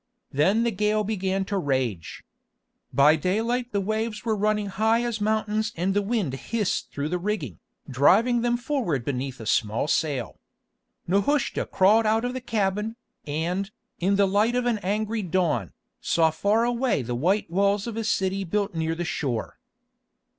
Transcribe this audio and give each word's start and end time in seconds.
Then 0.31 0.63
the 0.63 0.71
gale 0.71 1.03
began 1.03 1.45
to 1.45 1.59
rage. 1.59 2.23
By 2.91 3.15
daylight 3.15 3.71
the 3.71 3.79
waves 3.79 4.25
were 4.25 4.35
running 4.35 4.65
high 4.65 5.03
as 5.03 5.21
mountains 5.21 5.71
and 5.77 5.93
the 5.93 6.01
wind 6.01 6.33
hissed 6.33 6.91
through 6.91 7.09
the 7.09 7.19
rigging, 7.19 7.59
driving 7.87 8.41
them 8.41 8.57
forward 8.57 9.05
beneath 9.05 9.39
a 9.39 9.45
small 9.45 9.87
sail. 9.87 10.39
Nehushta 11.05 11.67
crawled 11.67 12.07
out 12.07 12.25
of 12.25 12.33
the 12.33 12.41
cabin, 12.41 12.95
and, 13.27 13.69
in 13.99 14.15
the 14.15 14.25
light 14.27 14.55
of 14.55 14.65
an 14.65 14.79
angry 14.79 15.21
dawn, 15.21 15.71
saw 15.99 16.31
far 16.31 16.63
away 16.65 17.03
the 17.03 17.13
white 17.13 17.51
walls 17.51 17.85
of 17.85 17.95
a 17.95 18.03
city 18.03 18.43
built 18.43 18.73
near 18.73 18.95
the 18.95 19.05
shore. 19.05 19.59